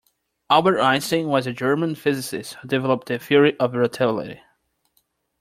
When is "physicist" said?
1.93-2.55